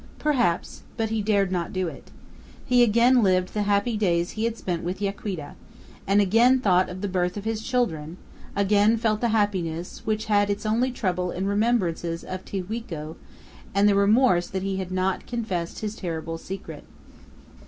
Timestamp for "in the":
11.29-11.49